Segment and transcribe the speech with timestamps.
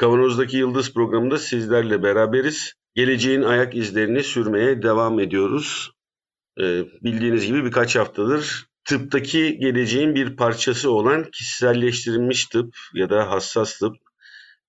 [0.00, 2.72] Kavanoz'daki Yıldız programında sizlerle beraberiz.
[2.94, 5.90] Geleceğin ayak izlerini sürmeye devam ediyoruz.
[6.60, 13.78] Ee, bildiğiniz gibi birkaç haftadır tıptaki geleceğin bir parçası olan kişiselleştirilmiş tıp ya da hassas
[13.78, 13.96] tıp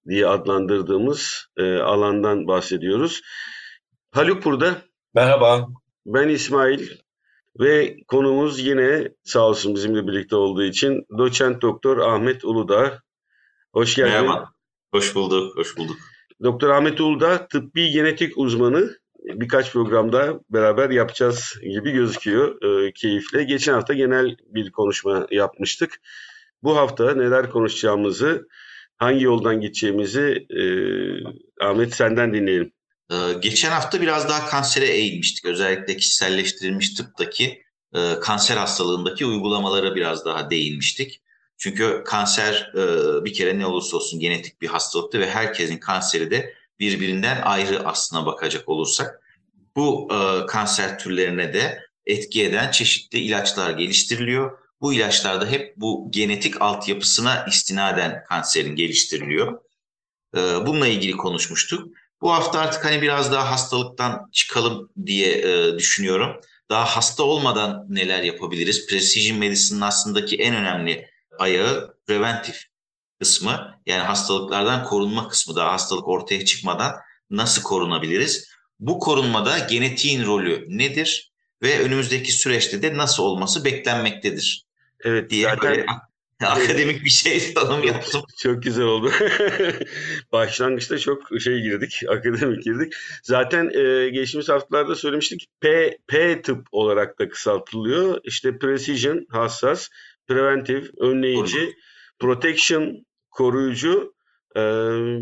[0.09, 3.21] diye adlandırdığımız e, alandan bahsediyoruz.
[4.11, 4.75] Haluk burada.
[5.13, 5.67] Merhaba.
[6.05, 6.89] Ben İsmail
[7.59, 13.01] ve konumuz yine sağ olsun bizimle birlikte olduğu için doçent doktor Ahmet Uludağ.
[13.73, 14.11] Hoş geldin.
[14.11, 14.60] Merhaba.
[14.93, 15.97] Hoş bulduk, hoş bulduk.
[16.43, 18.97] Doktor Ahmet Uludağ tıbbi genetik uzmanı.
[19.23, 23.43] Birkaç programda beraber yapacağız gibi gözüküyor e, keyifle.
[23.43, 26.01] Geçen hafta genel bir konuşma yapmıştık.
[26.63, 28.47] Bu hafta neler konuşacağımızı,
[28.97, 30.63] hangi yoldan gideceğimizi e,
[31.65, 32.73] Ahmet senden dinleyelim.
[33.11, 35.45] Ee, geçen hafta biraz daha kansere eğilmiştik.
[35.45, 37.63] Özellikle kişiselleştirilmiş tıptaki
[37.95, 41.21] e, kanser hastalığındaki uygulamalara biraz daha değinmiştik.
[41.61, 46.53] Çünkü kanser e, bir kere ne olursa olsun genetik bir hastalıktı ve herkesin kanseri de
[46.79, 49.21] birbirinden ayrı aslına bakacak olursak.
[49.75, 54.57] Bu e, kanser türlerine de etki eden çeşitli ilaçlar geliştiriliyor.
[54.81, 59.61] Bu ilaçlarda hep bu genetik altyapısına istinaden kanserin geliştiriliyor.
[60.35, 61.87] E, bununla ilgili konuşmuştuk.
[62.21, 66.41] Bu hafta artık hani biraz daha hastalıktan çıkalım diye e, düşünüyorum.
[66.69, 68.87] Daha hasta olmadan neler yapabiliriz?
[68.87, 72.63] Precision Medicine'ın aslındaki en önemli ayağı preventif
[73.19, 73.81] kısmı.
[73.85, 76.93] Yani hastalıklardan korunma kısmı daha hastalık ortaya çıkmadan
[77.29, 78.51] nasıl korunabiliriz?
[78.79, 81.31] Bu korunmada genetiğin rolü nedir?
[81.63, 84.65] Ve önümüzdeki süreçte de nasıl olması beklenmektedir?
[85.03, 85.85] Evet, diye zaten böyle
[86.47, 88.21] akademik bir şey tanım yaptım.
[88.37, 89.11] Çok güzel oldu.
[90.31, 92.93] Başlangıçta çok şey girdik, akademik girdik.
[93.23, 95.47] Zaten e, geçtiğimiz haftalarda söylemiştik.
[95.59, 98.19] P, P tıp olarak da kısaltılıyor.
[98.23, 99.89] İşte precision, hassas,
[100.27, 101.73] preventive, önleyici, Korucu.
[102.19, 104.13] protection, koruyucu.
[104.55, 104.61] E,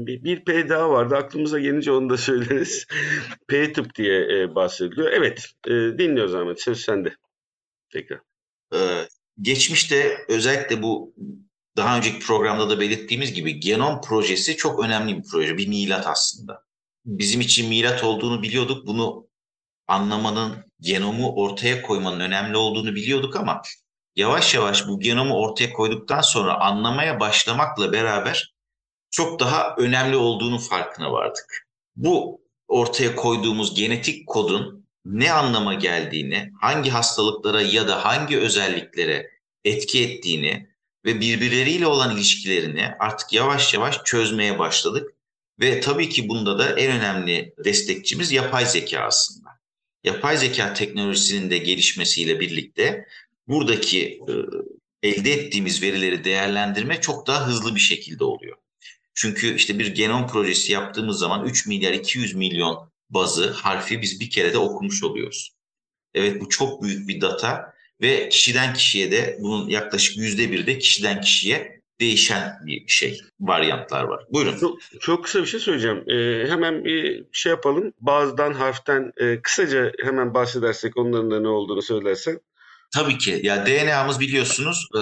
[0.08, 1.16] bir, bir P daha vardı.
[1.16, 2.88] Aklımıza gelince onu da söyleriz.
[3.48, 5.12] P tıp diye e, bahsediliyor.
[5.12, 6.62] Evet, e, dinliyoruz Ahmet.
[6.62, 7.16] Söz sende.
[7.94, 8.20] Tekrar.
[8.74, 9.08] Ee,
[9.42, 11.16] geçmişte özellikle bu
[11.78, 16.64] daha önceki programda da belirttiğimiz gibi genom projesi çok önemli bir proje, bir milat aslında.
[17.06, 19.28] Bizim için milat olduğunu biliyorduk, bunu
[19.88, 23.62] anlamanın, genomu ortaya koymanın önemli olduğunu biliyorduk ama
[24.20, 28.54] yavaş yavaş bu genomu ortaya koyduktan sonra anlamaya başlamakla beraber
[29.12, 31.68] çok daha önemli olduğunu farkına vardık.
[31.96, 39.32] Bu ortaya koyduğumuz genetik kodun ne anlama geldiğini, hangi hastalıklara ya da hangi özelliklere
[39.66, 40.70] etki ettiğini
[41.06, 45.14] ve birbirleriyle olan ilişkilerini artık yavaş yavaş çözmeye başladık.
[45.60, 49.50] Ve tabii ki bunda da en önemli destekçimiz yapay zeka aslında.
[50.04, 53.06] Yapay zeka teknolojisinin de gelişmesiyle birlikte
[53.50, 54.20] buradaki
[55.04, 58.58] e, elde ettiğimiz verileri değerlendirme çok daha hızlı bir şekilde oluyor.
[59.14, 64.30] Çünkü işte bir genom projesi yaptığımız zaman 3 milyar 200 milyon bazı harfi biz bir
[64.30, 65.56] kere de okumuş oluyoruz.
[66.14, 70.80] Evet bu çok büyük bir data ve kişiden kişiye de bunun yaklaşık yüzde bir de
[70.80, 74.26] kişiden kişiye değişen bir şey, varyantlar var.
[74.30, 74.58] Buyurun.
[74.58, 76.04] Çok, çok kısa bir şey söyleyeceğim.
[76.10, 77.94] Ee, hemen bir şey yapalım.
[78.00, 82.40] Bazıdan harften e, kısaca hemen bahsedersek onların da ne olduğunu söylersen.
[82.92, 83.40] Tabii ki.
[83.44, 85.00] Ya DNA'mız biliyorsunuz e,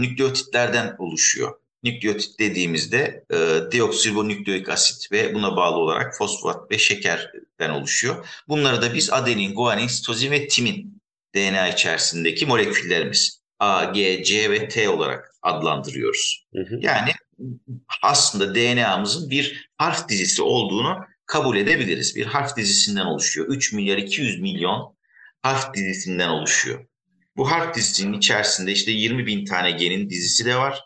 [0.00, 1.54] nükleotitlerden oluşuyor.
[1.82, 3.36] Nükleotit dediğimizde e,
[3.72, 8.26] deoksiribonükleik asit ve buna bağlı olarak fosfat ve şekerden oluşuyor.
[8.48, 11.02] Bunları da biz adenin, guanin, sitozin ve timin
[11.34, 16.46] DNA içerisindeki moleküllerimiz A, G, C ve T olarak adlandırıyoruz.
[16.54, 16.78] Hı hı.
[16.80, 17.12] Yani
[18.02, 22.16] aslında DNA'mızın bir harf dizisi olduğunu kabul edebiliriz.
[22.16, 23.48] Bir harf dizisinden oluşuyor.
[23.48, 24.96] 3 milyar 200 milyon
[25.42, 26.87] harf dizisinden oluşuyor.
[27.38, 30.84] Bu harf dizisinin içerisinde işte 20 bin tane genin dizisi de var.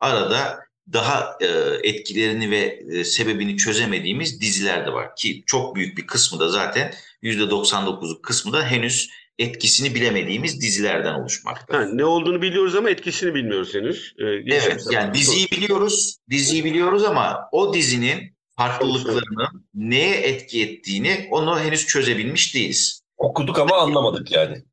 [0.00, 0.58] Arada
[0.92, 1.46] daha e,
[1.88, 6.94] etkilerini ve e, sebebini çözemediğimiz diziler de var ki çok büyük bir kısmı da zaten
[7.22, 11.78] %99'luk kısmı da henüz etkisini bilemediğimiz dizilerden oluşmakta.
[11.78, 14.14] Ha, ne olduğunu biliyoruz ama etkisini bilmiyoruz henüz.
[14.18, 21.28] Ee, Evet geçen- yani diziyi biliyoruz, diziyi biliyoruz ama o dizinin farklılıklarının neye etki ettiğini
[21.30, 23.02] onu henüz çözebilmiş değiliz.
[23.16, 24.64] Okuduk ama anlamadık yani.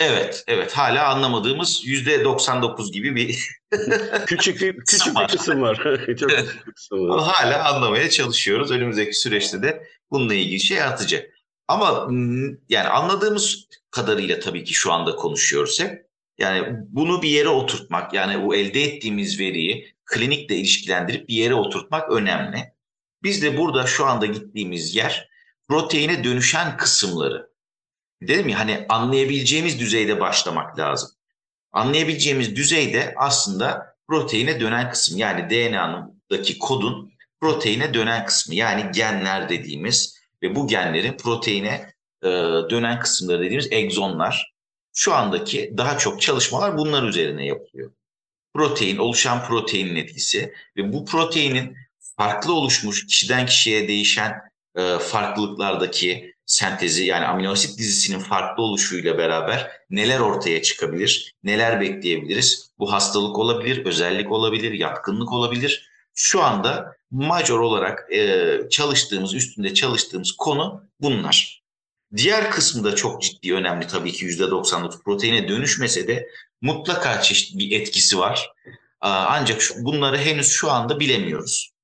[0.00, 0.72] Evet, evet.
[0.72, 3.48] Hala anlamadığımız yüzde 99 gibi bir
[4.26, 5.76] küçük bir küçük bir kısım var.
[5.84, 7.22] Çok küçük bir kısım var.
[7.22, 8.70] hala anlamaya çalışıyoruz.
[8.70, 11.30] Önümüzdeki süreçte de bununla ilgili şey artacak.
[11.68, 12.08] Ama
[12.68, 16.06] yani anladığımız kadarıyla tabii ki şu anda konuşuyoruz hep.
[16.38, 22.10] Yani bunu bir yere oturtmak, yani bu elde ettiğimiz veriyi klinikle ilişkilendirip bir yere oturtmak
[22.10, 22.72] önemli.
[23.22, 25.28] Biz de burada şu anda gittiğimiz yer
[25.68, 27.50] proteine dönüşen kısımları.
[28.22, 31.10] Dedim ya hani anlayabileceğimiz düzeyde başlamak lazım.
[31.72, 40.16] Anlayabileceğimiz düzeyde aslında proteine dönen kısım yani DNA'daki kodun proteine dönen kısmı yani genler dediğimiz
[40.42, 41.92] ve bu genlerin proteine
[42.22, 42.28] e,
[42.70, 44.52] dönen kısımları dediğimiz egzonlar.
[44.94, 47.92] Şu andaki daha çok çalışmalar bunlar üzerine yapılıyor.
[48.54, 51.76] Protein, oluşan proteinin etkisi ve bu proteinin
[52.16, 54.40] farklı oluşmuş, kişiden kişiye değişen
[54.76, 62.70] e, farklılıklardaki sentezi yani amino asit dizisinin farklı oluşuyla beraber neler ortaya çıkabilir, neler bekleyebiliriz?
[62.78, 65.90] Bu hastalık olabilir, özellik olabilir, yatkınlık olabilir.
[66.14, 71.62] Şu anda major olarak e, çalıştığımız, üstünde çalıştığımız konu bunlar.
[72.16, 76.28] Diğer kısmı da çok ciddi önemli tabii ki %99 proteine dönüşmese de
[76.60, 78.52] mutlaka çeşitli bir etkisi var.
[79.00, 81.75] Ancak bunları henüz şu anda bilemiyoruz.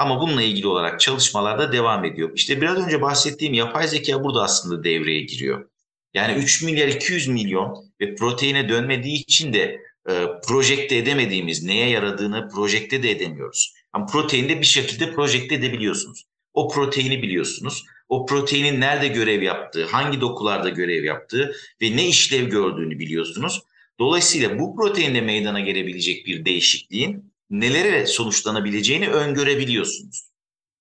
[0.00, 2.30] Ama bununla ilgili olarak çalışmalar da devam ediyor.
[2.34, 5.68] İşte biraz önce bahsettiğim yapay zeka burada aslında devreye giriyor.
[6.14, 9.80] Yani 3 milyar 200 milyon ve proteine dönmediği için de
[10.10, 13.74] e, projekte edemediğimiz neye yaradığını projekte de edemiyoruz.
[13.92, 16.24] Ama proteinde bir şekilde projekte edebiliyorsunuz.
[16.54, 17.84] O proteini biliyorsunuz.
[18.08, 21.52] O proteinin nerede görev yaptığı, hangi dokularda görev yaptığı
[21.82, 23.62] ve ne işlev gördüğünü biliyorsunuz.
[23.98, 30.30] Dolayısıyla bu proteinde meydana gelebilecek bir değişikliğin nelere sonuçlanabileceğini öngörebiliyorsunuz.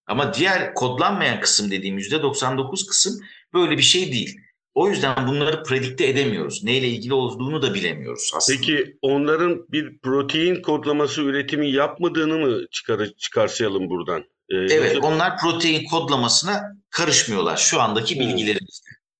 [0.07, 3.19] Ama diğer kodlanmayan kısım dediğim %99 kısım
[3.53, 4.39] böyle bir şey değil.
[4.73, 6.63] O yüzden bunları predikte edemiyoruz.
[6.63, 8.59] Neyle ilgili olduğunu da bilemiyoruz aslında.
[8.59, 14.19] Peki onların bir protein kodlaması üretimi yapmadığını mı çıkar, çıkarsayalım buradan?
[14.49, 15.09] Ee, evet yoksa...
[15.09, 18.19] onlar protein kodlamasına karışmıyorlar şu andaki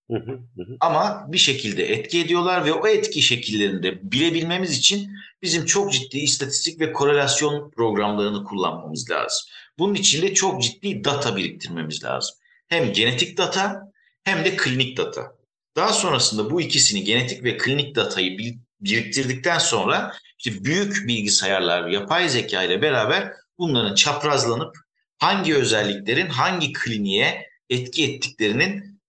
[0.10, 0.18] hmm.
[0.18, 0.78] bilgilerimizde.
[0.80, 5.12] Ama bir şekilde etki ediyorlar ve o etki şekillerinde bilebilmemiz için
[5.42, 9.48] bizim çok ciddi istatistik ve korelasyon programlarını kullanmamız lazım.
[9.80, 12.36] Bunun için de çok ciddi data biriktirmemiz lazım.
[12.68, 13.82] Hem genetik data
[14.24, 15.40] hem de klinik data.
[15.76, 18.38] Daha sonrasında bu ikisini genetik ve klinik datayı
[18.82, 24.78] biriktirdikten sonra işte büyük bilgisayarlar, yapay zeka ile beraber bunların çaprazlanıp
[25.18, 29.00] hangi özelliklerin hangi kliniğe etki ettiklerinin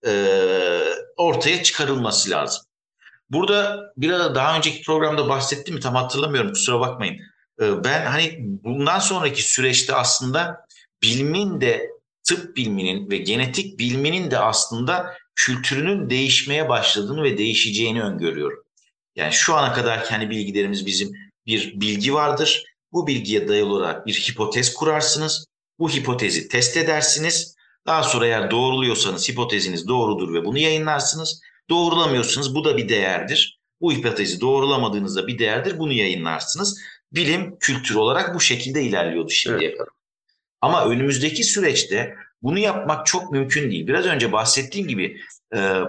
[1.21, 2.63] ortaya çıkarılması lazım.
[3.29, 7.19] Burada biraz daha önceki programda bahsettim mi tam hatırlamıyorum kusura bakmayın.
[7.61, 10.65] E, ben hani bundan sonraki süreçte aslında
[11.03, 11.89] bilimin de
[12.23, 18.63] tıp biliminin ve genetik biliminin de aslında kültürünün değişmeye başladığını ve değişeceğini öngörüyorum.
[19.15, 21.11] Yani şu ana kadar kendi bilgilerimiz bizim
[21.45, 22.63] bir bilgi vardır.
[22.91, 25.45] Bu bilgiye dayalı olarak bir hipotez kurarsınız.
[25.79, 27.55] Bu hipotezi test edersiniz.
[27.85, 31.41] Daha sonra eğer doğruluyorsanız hipoteziniz doğrudur ve bunu yayınlarsınız.
[31.69, 33.59] Doğrulamıyorsunuz bu da bir değerdir.
[33.81, 36.81] Bu hipotezi doğrulamadığınızda bir değerdir bunu yayınlarsınız.
[37.11, 39.77] Bilim kültür olarak bu şekilde ilerliyordu şimdiye evet.
[39.77, 39.93] kadar.
[40.61, 43.87] Ama önümüzdeki süreçte bunu yapmak çok mümkün değil.
[43.87, 45.17] Biraz önce bahsettiğim gibi
[45.55, 45.81] e,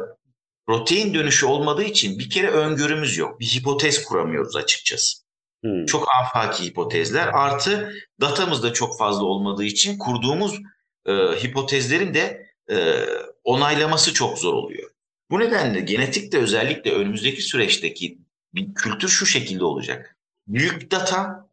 [0.66, 3.40] protein dönüşü olmadığı için bir kere öngörümüz yok.
[3.40, 5.22] Bir hipotez kuramıyoruz açıkçası.
[5.64, 5.86] Hmm.
[5.86, 10.60] Çok afaki hipotezler artı datamız da çok fazla olmadığı için kurduğumuz
[11.06, 13.04] e, hipotezlerin de e,
[13.44, 14.90] onaylaması çok zor oluyor.
[15.30, 18.18] Bu nedenle genetik de özellikle önümüzdeki süreçteki
[18.54, 20.16] bir kültür şu şekilde olacak.
[20.46, 21.48] Büyük data,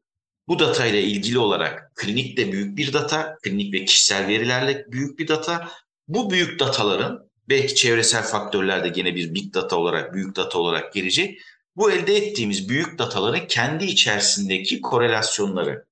[0.48, 5.20] bu data ile ilgili olarak klinik de büyük bir data, klinik ve kişisel verilerle büyük
[5.20, 5.70] bir data.
[6.08, 10.94] Bu büyük dataların belki çevresel faktörler de gene bir big data olarak, büyük data olarak
[10.94, 11.42] gelecek.
[11.76, 15.86] Bu elde ettiğimiz büyük dataların kendi içerisindeki korelasyonları,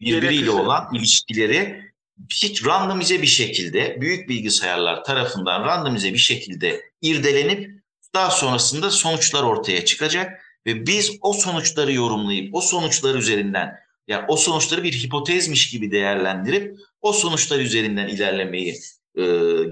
[0.00, 1.90] birbiriyle olan ilişkileri
[2.28, 7.80] hiç randomize bir şekilde büyük bilgisayarlar tarafından randomize bir şekilde irdelenip
[8.14, 13.76] daha sonrasında sonuçlar ortaya çıkacak ve biz o sonuçları yorumlayıp o sonuçlar üzerinden
[14.08, 18.74] yani o sonuçları bir hipotezmiş gibi değerlendirip o sonuçlar üzerinden ilerlemeyi
[19.16, 19.22] e,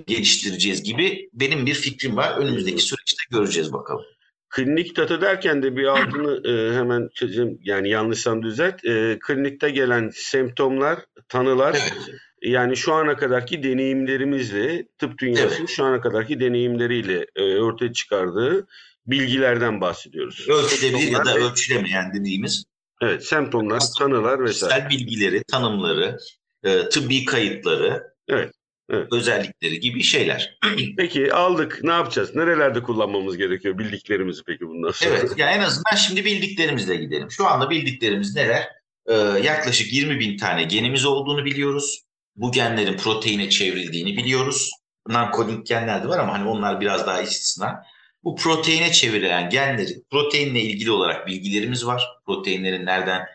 [0.06, 2.38] geliştireceğiz gibi benim bir fikrim var.
[2.38, 4.04] Önümüzdeki süreçte göreceğiz bakalım.
[4.50, 7.58] Klinik data derken de bir altını e, hemen çözeyim.
[7.62, 8.84] Yani yanlışsam düzelt.
[8.84, 12.18] E, klinikte gelen semptomlar, tanılar evet.
[12.42, 15.68] Yani şu ana kadarki deneyimlerimizle tıp dünyasının evet.
[15.68, 18.66] şu ana kadarki deneyimleriyle e, ortaya çıkardığı
[19.06, 20.48] bilgilerden bahsediyoruz.
[20.48, 22.64] Ölçülebilir ya da ölçülemeyen dediğimiz.
[23.02, 24.74] Evet, semptomlar, tanılar vesaire.
[24.74, 26.18] Kişisel bilgileri, tanımları,
[26.64, 28.02] e, tıbbi kayıtları.
[28.28, 28.52] Evet.
[28.90, 29.12] Evet.
[29.12, 30.58] özellikleri gibi şeyler.
[30.96, 32.34] Peki aldık ne yapacağız?
[32.34, 35.10] Nerelerde kullanmamız gerekiyor bildiklerimizi peki bundan sonra?
[35.10, 37.30] Evet yani en azından şimdi bildiklerimizle gidelim.
[37.30, 38.68] Şu anda bildiklerimiz neler?
[39.06, 39.14] Ee,
[39.44, 42.02] yaklaşık 20 bin tane genimiz olduğunu biliyoruz.
[42.38, 44.70] Bu genlerin proteine çevrildiğini biliyoruz.
[45.08, 47.82] Non-coding genler de var ama hani onlar biraz daha istisna.
[48.24, 52.08] Bu proteine çevrilen genleri, proteinle ilgili olarak bilgilerimiz var.
[52.26, 53.26] Proteinlerin nereden,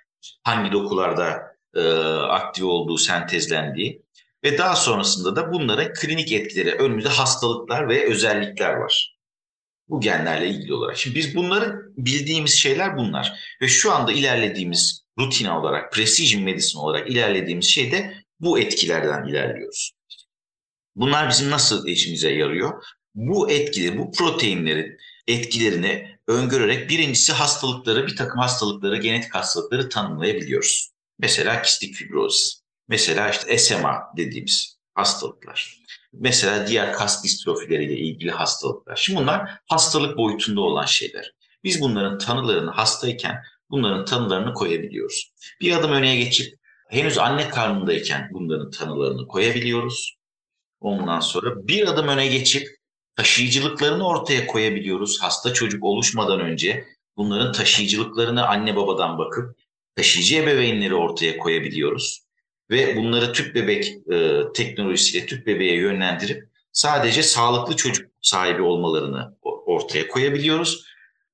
[0.44, 1.42] hangi dokularda
[1.76, 1.82] e,
[2.14, 4.02] aktif olduğu, sentezlendiği.
[4.44, 9.18] Ve daha sonrasında da bunların klinik etkileri, önümüzde hastalıklar ve özellikler var.
[9.90, 10.98] Bu genlerle ilgili olarak.
[10.98, 13.40] Şimdi biz bunların bildiğimiz şeyler bunlar.
[13.62, 19.92] Ve şu anda ilerlediğimiz rutin olarak, precision medicine olarak ilerlediğimiz şey de bu etkilerden ilerliyoruz.
[20.96, 22.84] Bunlar bizim nasıl işimize yarıyor?
[23.16, 24.98] Bu etkileri, bu proteinlerin
[25.28, 30.90] etkilerini öngörerek birincisi hastalıkları, bir takım hastalıkları, genetik hastalıkları tanımlayabiliyoruz.
[31.20, 35.84] Mesela kistik fibrozis, mesela işte SMA dediğimiz hastalıklar.
[36.14, 38.96] Mesela diğer kas distrofileriyle ilgili hastalıklar.
[38.96, 41.34] Şimdi bunlar hastalık boyutunda olan şeyler.
[41.64, 45.34] Biz bunların tanılarını hastayken bunların tanılarını koyabiliyoruz.
[45.62, 50.18] Bir adım öne geçip henüz anne karnındayken bunların tanılarını koyabiliyoruz.
[50.82, 52.68] Ondan sonra bir adım öne geçip
[53.16, 55.22] taşıyıcılıklarını ortaya koyabiliyoruz.
[55.22, 56.86] Hasta çocuk oluşmadan önce
[57.18, 59.58] bunların taşıyıcılıklarını anne babadan bakıp
[59.96, 62.24] taşıyıcı ebeveynleri ortaya koyabiliyoruz.
[62.70, 70.08] Ve bunları tüp bebek e, teknolojisiyle tüp bebeğe yönlendirip sadece sağlıklı çocuk sahibi olmalarını ortaya
[70.08, 70.86] koyabiliyoruz.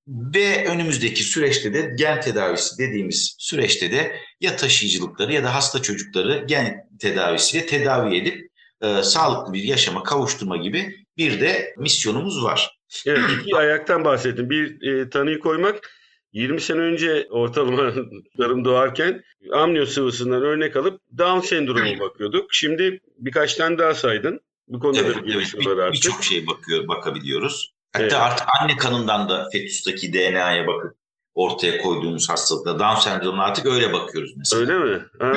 [0.09, 6.45] Ve önümüzdeki süreçte de gen tedavisi dediğimiz süreçte de ya taşıyıcılıkları ya da hasta çocukları
[6.47, 8.51] gen tedavisiyle tedavi edip
[8.81, 12.79] e, sağlıklı bir yaşama kavuşturma gibi bir de misyonumuz var.
[13.05, 14.49] Evet, iki ayaktan bahsettim.
[14.49, 15.89] Bir e, tanıyı koymak
[16.33, 19.23] 20 sene önce ortalamalarım doğarken
[19.53, 22.53] amniyo sıvısından örnek alıp Down sendromu bakıyorduk.
[22.53, 24.39] Şimdi birkaç tane daha saydın.
[24.67, 25.93] Bu konuda evet, da bir evet, var artık.
[25.93, 27.78] Birçok şey bakıyor, bakabiliyoruz.
[27.93, 28.13] Hatta Evet.
[28.13, 30.95] artık anne kanından da fetüsteki DNA'ya bakıp
[31.33, 34.61] ortaya koyduğumuz hastalıkta Down sendromuna artık öyle bakıyoruz mesela.
[34.61, 35.01] Öyle mi?
[35.19, 35.33] Ha,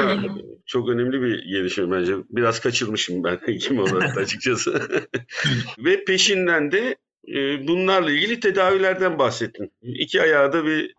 [0.66, 2.12] çok önemli bir gelişme bence.
[2.30, 4.82] Biraz kaçırmışım ben hekim olarak açıkçası.
[5.78, 6.96] Ve peşinden de
[7.28, 9.72] e, bunlarla ilgili tedavilerden bahsettin.
[9.82, 10.94] İki ayağı da bir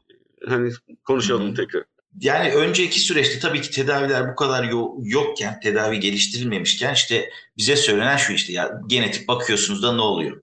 [0.47, 0.71] hani
[1.05, 1.83] konuşalım tekrar.
[2.19, 8.17] Yani önceki süreçte tabii ki tedaviler bu kadar yo- yokken, tedavi geliştirilmemişken işte bize söylenen
[8.17, 10.41] şu işte ya genetik bakıyorsunuz da ne oluyor?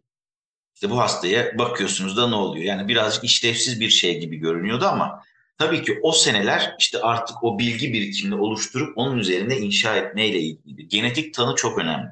[0.81, 2.65] İşte bu hastaya bakıyorsunuz da ne oluyor?
[2.65, 5.23] Yani birazcık işlevsiz bir şey gibi görünüyordu ama
[5.59, 10.89] tabii ki o seneler işte artık o bilgi birikimini oluşturup onun üzerine inşa etmeyle ilgili.
[10.89, 12.09] Genetik tanı çok önemli.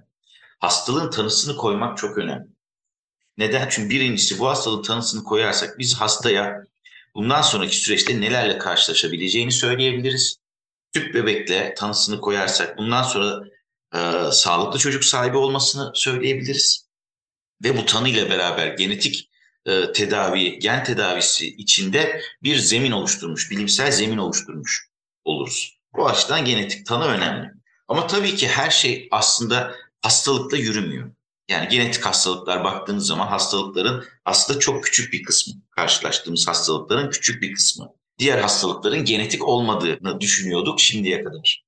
[0.58, 2.46] Hastalığın tanısını koymak çok önemli.
[3.38, 3.68] Neden?
[3.70, 6.64] Çünkü birincisi bu hastalığın tanısını koyarsak biz hastaya
[7.14, 10.36] bundan sonraki süreçte nelerle karşılaşabileceğini söyleyebiliriz.
[10.92, 13.44] Tüp bebekle tanısını koyarsak bundan sonra
[13.94, 16.87] e, sağlıklı çocuk sahibi olmasını söyleyebiliriz.
[17.64, 19.30] Ve bu tanıyla beraber genetik
[19.66, 24.88] e, tedavi, gen tedavisi içinde bir zemin oluşturmuş, bilimsel zemin oluşturmuş
[25.24, 25.78] oluruz.
[25.96, 27.50] Bu açıdan genetik tanı önemli.
[27.88, 31.10] Ama tabii ki her şey aslında hastalıkla yürümüyor.
[31.48, 35.54] Yani genetik hastalıklar baktığınız zaman hastalıkların aslında çok küçük bir kısmı.
[35.70, 37.92] Karşılaştığımız hastalıkların küçük bir kısmı.
[38.18, 41.64] Diğer hastalıkların genetik olmadığını düşünüyorduk şimdiye kadar.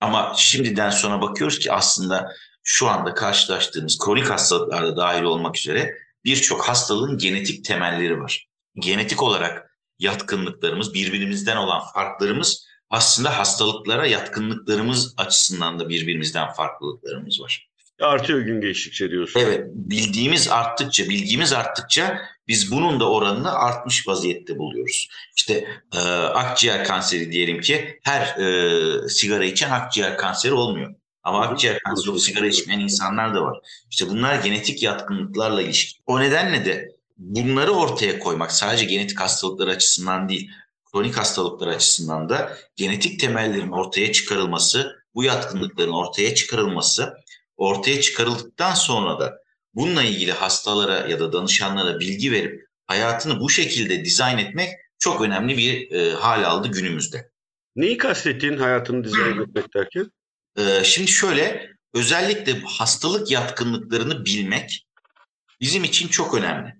[0.00, 6.68] Ama şimdiden sonra bakıyoruz ki aslında şu anda karşılaştığımız kronik hastalıklarda dahil olmak üzere birçok
[6.68, 8.48] hastalığın genetik temelleri var.
[8.74, 17.68] Genetik olarak yatkınlıklarımız, birbirimizden olan farklarımız aslında hastalıklara yatkınlıklarımız açısından da birbirimizden farklılıklarımız var.
[18.00, 19.40] Artıyor gün geçtikçe diyorsun.
[19.40, 25.08] Evet, bildiğimiz arttıkça, bilgimiz arttıkça biz bunun da oranını artmış vaziyette buluyoruz.
[25.36, 30.94] İşte e, akciğer kanseri diyelim ki her e, sigara içen akciğer kanseri olmuyor.
[31.22, 33.58] Ama akciğer kanseri sigara içmeyen insanlar da var.
[33.90, 36.02] İşte bunlar genetik yatkınlıklarla ilişkili.
[36.06, 36.88] O nedenle de
[37.18, 40.50] bunları ortaya koymak sadece genetik hastalıklar açısından değil,
[40.92, 47.14] kronik hastalıklar açısından da genetik temellerin ortaya çıkarılması, bu yatkınlıkların ortaya çıkarılması,
[47.56, 49.38] ortaya çıkarıldıktan sonra da
[49.74, 55.56] bununla ilgili hastalara ya da danışanlara bilgi verip hayatını bu şekilde dizayn etmek çok önemli
[55.56, 57.30] bir e, hal aldı günümüzde.
[57.76, 60.10] Neyi kastettiğin hayatını dizayn etmek derken?
[60.58, 64.86] Ee, şimdi şöyle özellikle hastalık yatkınlıklarını bilmek
[65.60, 66.74] bizim için çok önemli.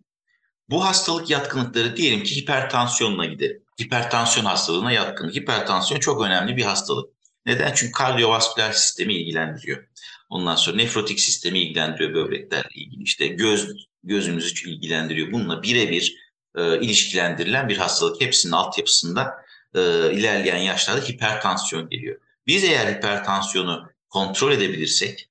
[0.70, 3.62] Bu hastalık yatkınlıkları diyelim ki hipertansiyonla gidelim.
[3.82, 5.30] Hipertansiyon hastalığına yatkın.
[5.30, 7.10] Hipertansiyon çok önemli bir hastalık.
[7.46, 7.72] Neden?
[7.74, 9.88] Çünkü kardiyovasküler sistemi ilgilendiriyor.
[10.28, 13.02] Ondan sonra nefrotik sistemi ilgilendiriyor böbreklerle ilgili.
[13.02, 15.32] İşte göz gözümüzü ilgilendiriyor.
[15.32, 16.16] Bununla birebir
[16.56, 18.20] e, ilişkilendirilen bir hastalık.
[18.20, 19.34] Hepsinin altyapısında
[19.74, 19.80] e,
[20.12, 22.20] ilerleyen yaşlarda hipertansiyon geliyor.
[22.46, 25.28] Biz eğer hipertansiyonu kontrol edebilirsek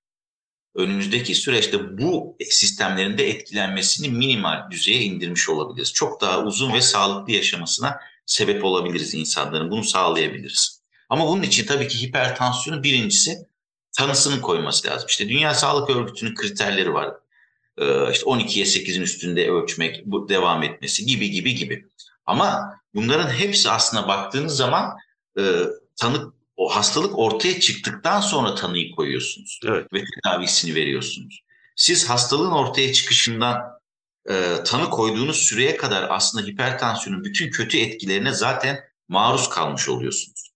[0.75, 5.94] önümüzdeki süreçte bu sistemlerin de etkilenmesini minimal düzeye indirmiş olabiliriz.
[5.94, 9.72] Çok daha uzun ve sağlıklı yaşamasına sebep olabiliriz insanların.
[9.72, 10.82] Bunu sağlayabiliriz.
[11.10, 13.48] Ama bunun için tabii ki hipertansiyonu birincisi
[13.91, 15.08] tanısını koyması lazım.
[15.10, 17.13] İşte Dünya Sağlık Örgütü'nün kriterleri var.
[17.77, 21.88] Ee, işte 12'ye 8'in üstünde ölçmek, bu devam etmesi gibi gibi gibi.
[22.25, 24.98] Ama bunların hepsi aslında baktığınız zaman
[25.38, 25.41] e,
[25.96, 29.94] tanı o hastalık ortaya çıktıktan sonra tanıyı koyuyorsunuz evet.
[29.94, 31.41] ve tedavisini veriyorsunuz.
[31.75, 33.62] Siz hastalığın ortaya çıkışından
[34.30, 40.51] e, tanı koyduğunuz süreye kadar aslında hipertansiyonun bütün kötü etkilerine zaten maruz kalmış oluyorsunuz.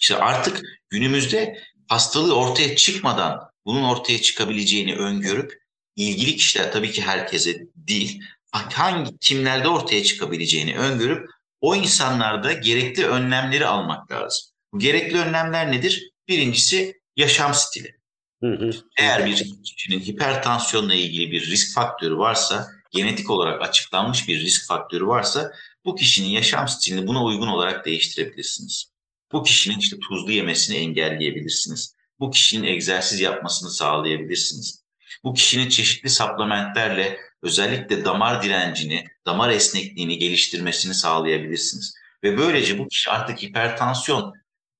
[0.00, 5.62] İşte artık günümüzde hastalığı ortaya çıkmadan bunun ortaya çıkabileceğini öngörüp
[5.96, 11.30] ilgili kişiler tabii ki herkese değil hangi kimlerde ortaya çıkabileceğini öngörüp
[11.60, 14.53] o insanlarda gerekli önlemleri almak lazım.
[14.76, 16.10] Gerekli önlemler nedir?
[16.28, 17.96] Birincisi yaşam stili.
[18.40, 18.70] Hı hı.
[18.98, 25.06] Eğer bir kişinin hipertansiyonla ilgili bir risk faktörü varsa, genetik olarak açıklanmış bir risk faktörü
[25.06, 25.52] varsa
[25.84, 28.92] bu kişinin yaşam stilini buna uygun olarak değiştirebilirsiniz.
[29.32, 31.94] Bu kişinin işte tuzlu yemesini engelleyebilirsiniz.
[32.20, 34.84] Bu kişinin egzersiz yapmasını sağlayabilirsiniz.
[35.24, 41.94] Bu kişinin çeşitli supplementlerle özellikle damar direncini, damar esnekliğini geliştirmesini sağlayabilirsiniz.
[42.22, 44.34] Ve böylece bu kişi artık hipertansiyon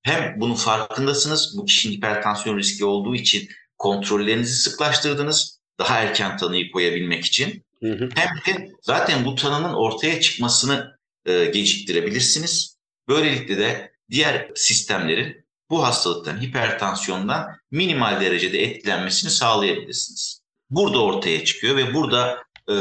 [0.05, 7.25] hem bunun farkındasınız, bu kişinin hipertansiyon riski olduğu için kontrollerinizi sıklaştırdınız, daha erken tanıyı koyabilmek
[7.25, 7.65] için.
[7.83, 8.09] Hı hı.
[8.15, 12.79] Hem de zaten bu tanının ortaya çıkmasını e, geciktirebilirsiniz.
[13.09, 20.41] Böylelikle de diğer sistemlerin bu hastalıktan, hipertansiyondan minimal derecede etkilenmesini sağlayabilirsiniz.
[20.71, 22.39] Burada ortaya çıkıyor ve burada
[22.71, 22.75] e,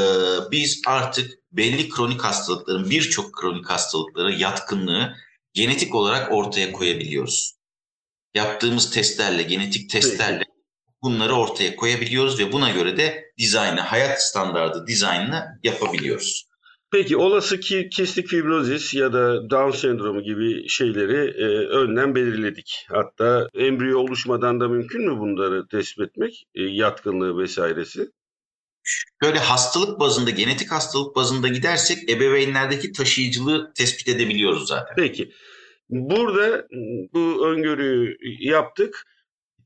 [0.50, 5.16] biz artık belli kronik hastalıkların, birçok kronik hastalıklara yatkınlığı
[5.54, 7.54] genetik olarak ortaya koyabiliyoruz.
[8.34, 10.44] Yaptığımız testlerle, genetik testlerle
[11.02, 16.48] bunları ortaya koyabiliyoruz ve buna göre de dizaynı, hayat standardı dizaynını yapabiliyoruz.
[16.90, 22.86] Peki olası ki kistik fibrozis ya da Down sendromu gibi şeyleri e, önden belirledik.
[22.88, 26.44] Hatta embriyo oluşmadan da mümkün mü bunları tespit etmek?
[26.54, 28.10] E, yatkınlığı vesairesi?
[29.22, 34.94] Şöyle hastalık bazında, genetik hastalık bazında gidersek ebeveynlerdeki taşıyıcılığı tespit edebiliyoruz zaten.
[34.96, 35.32] Peki.
[35.88, 36.66] Burada
[37.14, 39.04] bu öngörüyü yaptık.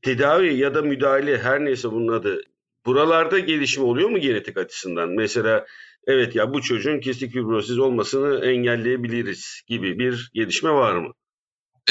[0.01, 2.41] Tedavi ya da müdahale her neyse bunun adı.
[2.85, 5.09] Buralarda gelişim oluyor mu genetik açısından?
[5.09, 5.65] Mesela
[6.07, 11.13] evet ya bu çocuğun kistik fibrozis olmasını engelleyebiliriz gibi bir gelişme var mı?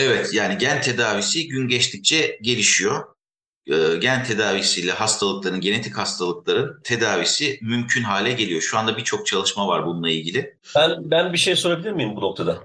[0.00, 3.04] Evet yani gen tedavisi gün geçtikçe gelişiyor.
[3.68, 8.61] Ee, gen tedavisiyle hastalıkların, genetik hastalıkların tedavisi mümkün hale geliyor.
[8.61, 10.57] Şu anda birçok çalışma var bununla ilgili.
[10.76, 12.64] Ben ben bir şey sorabilir miyim bu noktada?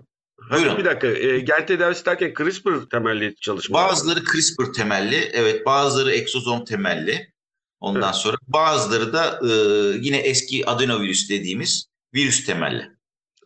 [0.51, 0.77] Buyurun.
[0.77, 1.07] Bir dakika.
[1.07, 3.77] E, gen tedavisi derken CRISPR temelli çalışma.
[3.77, 5.65] Bazıları CRISPR temelli, evet.
[5.65, 7.33] Bazıları egzozom temelli.
[7.79, 8.15] Ondan evet.
[8.15, 9.51] sonra bazıları da e,
[10.01, 12.91] yine eski adenovirüs dediğimiz virüs temelli.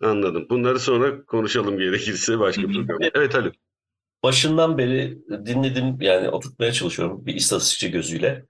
[0.02, 0.46] Anladım.
[0.50, 3.10] Bunları sonra konuşalım gerekirse başka programda.
[3.14, 3.56] Evet Haluk
[4.24, 8.46] başından beri dinledim yani oturtmaya çalışıyorum bir istatistikçi gözüyle.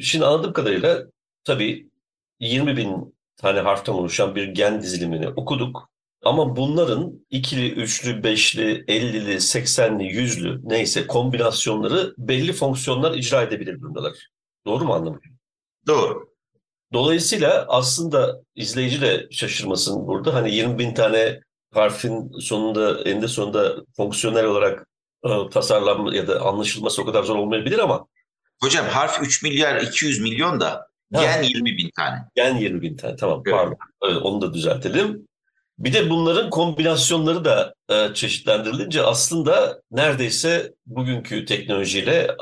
[0.00, 1.02] Şimdi anladığım kadarıyla
[1.44, 1.90] tabii
[2.40, 5.90] 20 bin tane harften oluşan bir gen dizilimini okuduk.
[6.24, 14.12] Ama bunların ikili, üçlü, beşli, ellili, seksenli, yüzlü neyse kombinasyonları belli fonksiyonlar icra edebilir bunlar.
[14.66, 15.20] Doğru mu anladım?
[15.86, 16.34] Doğru.
[16.92, 20.34] Dolayısıyla aslında izleyici de şaşırmasın burada.
[20.34, 21.40] Hani 20 bin tane
[21.72, 24.86] harfin sonunda, eninde sonunda fonksiyonel olarak
[25.50, 28.06] tasarlanma ya da anlaşılması o kadar zor olmayabilir ama.
[28.62, 32.18] Hocam harf 3 milyar 200 milyon da gen 20 bin tane.
[32.34, 33.56] Gen 20 bin tane tamam evet.
[33.56, 33.76] pardon.
[34.04, 35.28] Evet, onu da düzeltelim.
[35.78, 42.36] Bir de bunların kombinasyonları da e, çeşitlendirilince aslında neredeyse bugünkü teknolojiyle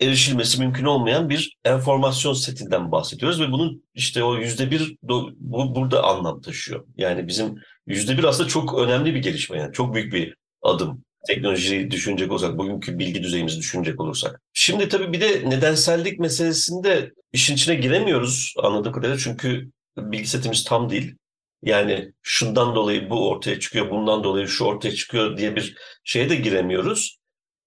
[0.00, 5.30] e, erişilmesi mümkün olmayan bir enformasyon setinden bahsediyoruz ve bunun işte o yüzde bir bu,
[5.74, 6.84] burada anlam taşıyor.
[6.96, 11.90] Yani bizim yüzde bir aslında çok önemli bir gelişme yani çok büyük bir adım teknolojiyi
[11.90, 14.40] düşünecek olursak, bugünkü bilgi düzeyimizi düşünecek olursak.
[14.52, 20.90] Şimdi tabii bir de nedensellik meselesinde işin içine giremiyoruz anladığım kadarıyla çünkü bilgi setimiz tam
[20.90, 21.14] değil.
[21.62, 26.36] Yani şundan dolayı bu ortaya çıkıyor, bundan dolayı şu ortaya çıkıyor diye bir şeye de
[26.36, 27.16] giremiyoruz.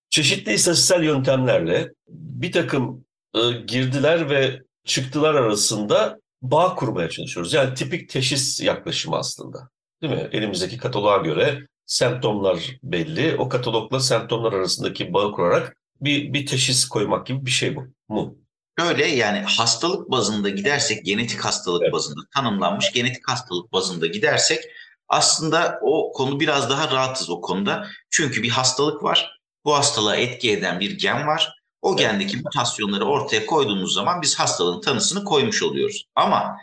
[0.10, 7.54] Çeşitli istatistiksel yöntemlerle bir takım e, girdiler ve çıktılar arasında bağ kurmaya çalışıyoruz.
[7.54, 9.70] Yani tipik teşhis yaklaşımı aslında.
[10.02, 10.30] Değil mi?
[10.32, 13.36] Elimizdeki kataloğa göre semptomlar belli.
[13.38, 18.36] O katalogla semptomlar arasındaki bağı kurarak bir, bir teşhis koymak gibi bir şey bu mu?
[18.80, 21.94] Öyle yani hastalık bazında gidersek, genetik hastalık evet.
[21.94, 24.64] bazında tanımlanmış genetik hastalık bazında gidersek
[25.08, 27.88] aslında o konu biraz daha rahatız o konuda.
[28.10, 29.40] Çünkü bir hastalık var.
[29.66, 31.64] Bu hastalığa etki eden bir gen var.
[31.82, 36.06] O gendeki mutasyonları ortaya koyduğumuz zaman biz hastalığın tanısını koymuş oluyoruz.
[36.16, 36.58] Ama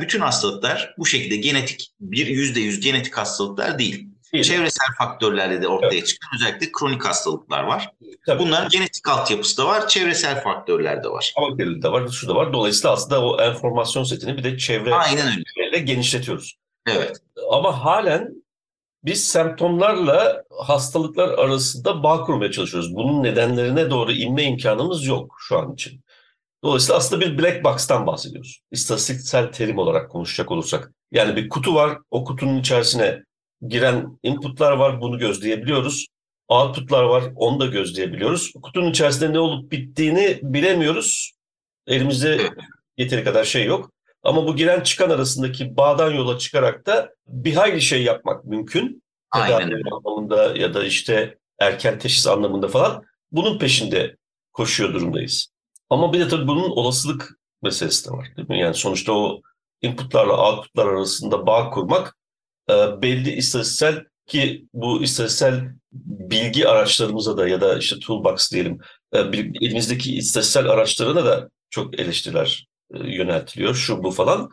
[0.00, 4.08] bütün hastalıklar bu şekilde genetik bir yüzde yüz genetik hastalıklar değil.
[4.32, 4.44] Değil.
[4.44, 6.06] Çevresel faktörlerle de ortaya evet.
[6.06, 7.90] çıkan özellikle kronik hastalıklar var.
[8.26, 8.42] Tabii.
[8.42, 11.32] Bunların genetik altyapısı da var, çevresel faktörler de var.
[11.36, 12.52] Ama de var, şu da var.
[12.52, 15.26] Dolayısıyla aslında o enformasyon setini bir de çevre Aynen
[15.62, 15.78] öyle.
[15.78, 16.56] genişletiyoruz.
[16.86, 17.16] Evet.
[17.50, 18.42] Ama halen
[19.04, 22.94] biz semptomlarla hastalıklar arasında bağ kurmaya çalışıyoruz.
[22.94, 26.00] Bunun nedenlerine doğru inme imkanımız yok şu an için.
[26.64, 28.60] Dolayısıyla aslında bir black box'tan bahsediyoruz.
[28.70, 30.92] İstatistiksel terim olarak konuşacak olursak.
[31.12, 33.22] Yani bir kutu var, o kutunun içerisine
[33.68, 36.06] giren inputlar var, bunu gözleyebiliyoruz.
[36.48, 38.52] Output'lar var, onu da gözleyebiliyoruz.
[38.62, 41.32] Kutunun içerisinde ne olup bittiğini bilemiyoruz.
[41.86, 42.50] Elimizde
[42.96, 43.92] yeteri kadar şey yok.
[44.22, 49.02] Ama bu giren çıkan arasındaki bağdan yola çıkarak da bir hayli şey yapmak mümkün.
[49.34, 54.16] Tedavi anlamında ya da işte erken teşhis anlamında falan bunun peşinde
[54.52, 55.52] koşuyor durumdayız.
[55.90, 58.28] Ama bir de tabii bunun olasılık meselesi de var.
[58.36, 58.60] Değil mi?
[58.60, 59.40] Yani sonuçta o
[59.82, 62.16] inputlarla outputlar arasında bağ kurmak
[63.02, 68.78] belli istatistiksel ki bu istatistiksel bilgi araçlarımıza da ya da işte toolbox diyelim
[69.12, 69.18] e,
[69.60, 74.50] elimizdeki istatistiksel araçlarına da çok eleştiriler e, yöneltiliyor şu bu falan.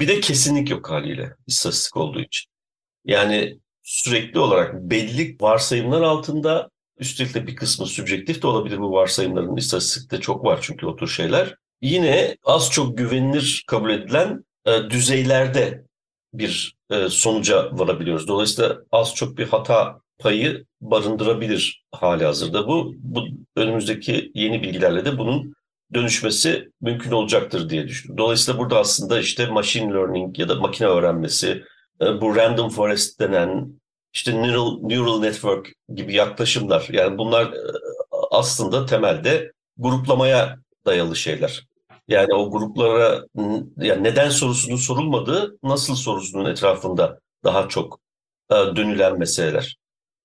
[0.00, 2.50] Bir de kesinlik yok haliyle istatistik olduğu için.
[3.04, 9.56] Yani sürekli olarak belli varsayımlar altında Üstelik de bir kısmı sübjektif de olabilir bu varsayımların.
[9.56, 11.54] İstatistikte çok var çünkü o tür şeyler.
[11.82, 15.84] Yine az çok güvenilir kabul edilen e, düzeylerde
[16.34, 18.28] bir e, sonuca varabiliyoruz.
[18.28, 22.94] Dolayısıyla az çok bir hata payı barındırabilir hali hazırda bu.
[22.98, 23.24] Bu
[23.56, 25.54] önümüzdeki yeni bilgilerle de bunun
[25.94, 28.18] dönüşmesi mümkün olacaktır diye düşünüyorum.
[28.18, 31.64] Dolayısıyla burada aslında işte machine learning ya da makine öğrenmesi,
[32.00, 33.80] e, bu random forest denen
[34.14, 36.88] işte neural, neural network gibi yaklaşımlar.
[36.92, 37.58] Yani bunlar e,
[38.30, 41.66] aslında temelde gruplamaya dayalı şeyler.
[42.08, 43.24] Yani o gruplara
[43.76, 48.00] yani neden sorusunun sorulmadığı, nasıl sorusunun etrafında daha çok
[48.50, 49.76] e, dönülen meseleler.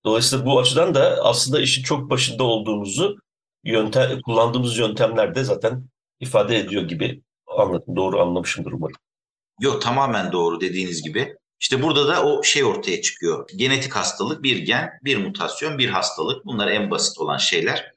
[0.05, 3.17] Dolayısıyla bu açıdan da aslında işin çok başında olduğumuzu
[3.63, 5.83] yöntem, kullandığımız yöntemlerde zaten
[6.19, 7.95] ifade ediyor gibi anladım.
[7.95, 8.95] Doğru anlamışımdır umarım.
[9.61, 11.35] Yok tamamen doğru dediğiniz gibi.
[11.59, 13.49] İşte burada da o şey ortaya çıkıyor.
[13.55, 16.45] Genetik hastalık, bir gen, bir mutasyon, bir hastalık.
[16.45, 17.93] Bunlar en basit olan şeyler.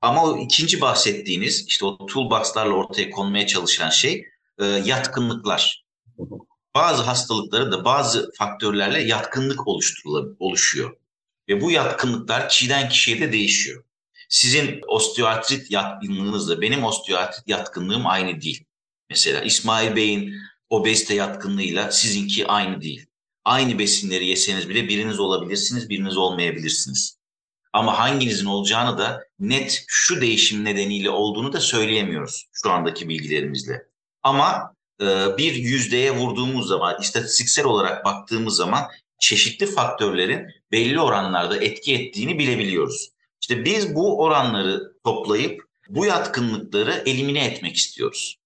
[0.00, 4.26] Ama o ikinci bahsettiğiniz işte o toolbox'larla ortaya konmaya çalışan şey
[4.58, 5.84] e, yatkınlıklar.
[6.74, 9.60] Bazı hastalıkları da bazı faktörlerle yatkınlık
[10.38, 10.96] oluşuyor.
[11.48, 13.84] Ve bu yatkınlıklar kişiden kişiye de değişiyor.
[14.28, 18.64] Sizin osteoartrit yatkınlığınızla benim osteoartrit yatkınlığım aynı değil.
[19.10, 20.34] Mesela İsmail Bey'in
[20.70, 23.06] obezite yatkınlığıyla sizinki aynı değil.
[23.44, 27.19] Aynı besinleri yeseniz bile biriniz olabilirsiniz, biriniz olmayabilirsiniz.
[27.72, 33.86] Ama hanginizin olacağını da net şu değişim nedeniyle olduğunu da söyleyemiyoruz şu andaki bilgilerimizle.
[34.22, 41.94] Ama e, bir yüzdeye vurduğumuz zaman, istatistiksel olarak baktığımız zaman çeşitli faktörlerin belli oranlarda etki
[41.94, 43.10] ettiğini bilebiliyoruz.
[43.40, 48.38] İşte biz bu oranları toplayıp bu yatkınlıkları elimine etmek istiyoruz.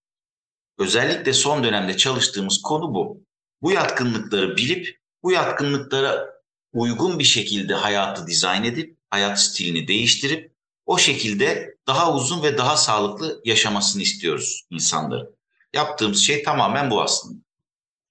[0.79, 3.25] Özellikle son dönemde çalıştığımız konu bu.
[3.63, 6.35] Bu yatkınlıkları bilip bu yatkınlıklara
[6.73, 10.53] uygun bir şekilde hayatı dizayn edip hayat stilini değiştirip
[10.87, 15.37] o şekilde daha uzun ve daha sağlıklı yaşamasını istiyoruz insanların.
[15.74, 17.38] Yaptığımız şey tamamen bu aslında.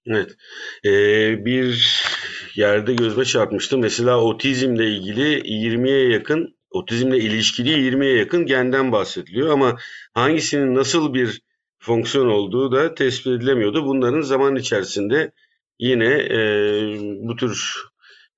[0.06, 0.30] Evet.
[0.84, 1.96] Ee, bir
[2.54, 3.78] yerde gözme çarpmıştı.
[3.78, 9.78] Mesela otizmle ilgili 20'ye yakın, otizmle ilişkili 20'ye yakın genden bahsediliyor ama
[10.14, 11.42] hangisinin nasıl bir
[11.78, 13.86] fonksiyon olduğu da tespit edilemiyordu.
[13.86, 15.32] Bunların zaman içerisinde
[15.78, 16.38] yine e,
[17.28, 17.74] bu tür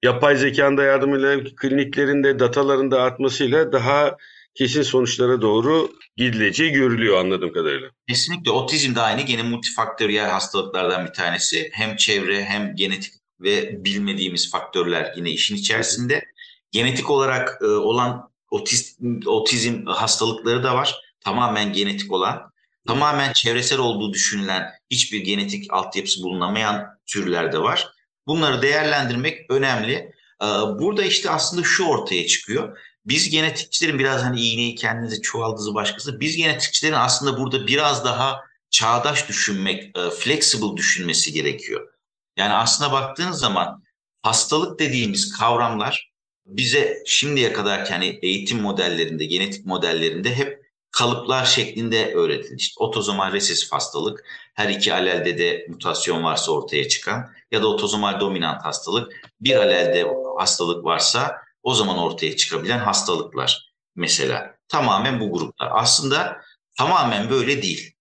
[0.07, 4.17] yapay zekanın da yardımıyla kliniklerinde datalarında artmasıyla daha
[4.55, 7.89] kesin sonuçlara doğru gidileceği görülüyor anladığım kadarıyla.
[8.09, 11.71] Kesinlikle otizm de aynı gene multifaktöriyel hastalıklardan bir tanesi.
[11.73, 16.25] Hem çevre hem genetik ve bilmediğimiz faktörler yine işin içerisinde.
[16.71, 20.95] Genetik olarak e, olan otizm, otizm hastalıkları da var.
[21.21, 22.53] Tamamen genetik olan
[22.87, 27.96] tamamen çevresel olduğu düşünülen hiçbir genetik altyapısı bulunamayan türler de var.
[28.27, 30.13] Bunları değerlendirmek önemli.
[30.43, 30.47] Ee,
[30.79, 32.79] burada işte aslında şu ortaya çıkıyor.
[33.07, 36.21] Biz genetikçilerin biraz hani iğneyi kendinize çuvaldızı başkası.
[36.21, 41.89] Biz genetikçilerin aslında burada biraz daha çağdaş düşünmek, e, flexible düşünmesi gerekiyor.
[42.37, 43.83] Yani aslında baktığınız zaman
[44.23, 46.13] hastalık dediğimiz kavramlar
[46.47, 50.66] bize şimdiye kadar hani eğitim modellerinde, genetik modellerinde hep
[50.97, 52.55] kalıplar şeklinde öğretildi.
[52.59, 58.21] İşte otozomal resesif hastalık, her iki alelde de mutasyon varsa ortaya çıkan ya da otozomal
[58.21, 60.07] dominant hastalık, bir alelde
[60.39, 64.57] hastalık varsa o zaman ortaya çıkabilen hastalıklar mesela.
[64.69, 65.69] Tamamen bu gruplar.
[65.73, 66.41] Aslında
[66.79, 67.93] tamamen böyle değil.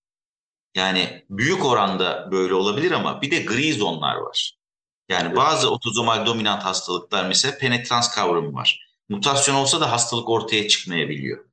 [0.76, 4.58] Yani büyük oranda böyle olabilir ama bir de gri zonlar var.
[5.10, 8.86] Yani bazı otozomal dominant hastalıklar mesela penetrans kavramı var.
[9.10, 11.45] Mutasyon olsa da hastalık ortaya çıkmayabiliyor.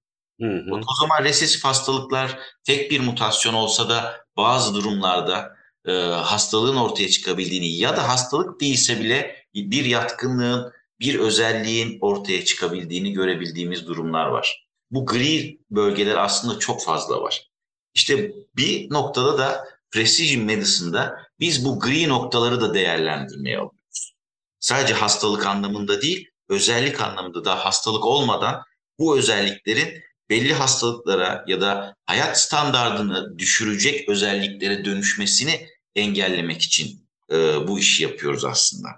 [0.42, 0.74] Hı hı.
[0.74, 7.96] Otozomal resesif hastalıklar tek bir mutasyon olsa da bazı durumlarda e, hastalığın ortaya çıkabildiğini ya
[7.96, 14.66] da hastalık değilse bile bir yatkınlığın, bir özelliğin ortaya çıkabildiğini görebildiğimiz durumlar var.
[14.90, 17.48] Bu gri bölgeler aslında çok fazla var.
[17.94, 24.14] İşte bir noktada da precision medicine'da biz bu gri noktaları da değerlendirmeye alıyoruz.
[24.60, 28.62] Sadece hastalık anlamında değil, özellik anlamında da hastalık olmadan
[28.98, 30.02] bu özelliklerin
[30.32, 37.36] belli hastalıklara ya da hayat standartını düşürecek özelliklere dönüşmesini engellemek için e,
[37.68, 38.88] bu işi yapıyoruz aslında.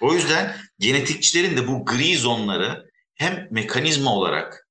[0.00, 4.68] O yüzden genetikçilerin de bu gri zonları hem mekanizma olarak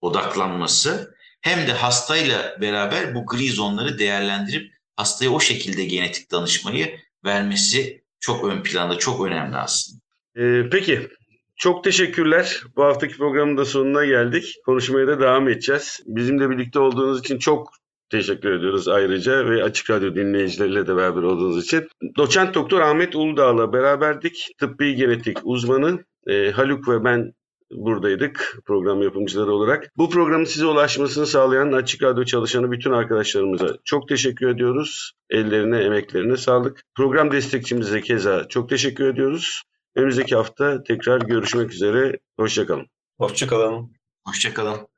[0.00, 8.04] odaklanması hem de hastayla beraber bu gri zonları değerlendirip hastaya o şekilde genetik danışmayı vermesi
[8.20, 10.00] çok ön planda, çok önemli aslında.
[10.36, 11.08] Ee, peki,
[11.56, 12.62] çok teşekkürler.
[12.76, 14.54] Bu haftaki programın da sonuna geldik.
[14.66, 16.00] Konuşmaya da devam edeceğiz.
[16.06, 17.68] Bizimle birlikte olduğunuz için çok
[18.10, 21.88] teşekkür ediyoruz ayrıca ve Açık Radyo dinleyicileriyle de beraber olduğunuz için.
[22.16, 24.48] Doçent Doktor Ahmet Uludağ'la beraberdik.
[24.58, 27.32] Tıbbi genetik uzmanı e, Haluk ve ben
[27.70, 29.90] buradaydık program yapımcıları olarak.
[29.96, 35.12] Bu programın size ulaşmasını sağlayan Açık Radyo çalışanı bütün arkadaşlarımıza çok teşekkür ediyoruz.
[35.30, 36.80] Ellerine, emeklerine sağlık.
[36.94, 39.62] Program destekçimize keza çok teşekkür ediyoruz.
[39.96, 42.18] Önümüzdeki hafta tekrar görüşmek üzere.
[42.36, 42.86] Hoşçakalın.
[43.18, 43.92] Hoşçakalın.
[44.26, 44.93] Hoşçakalın.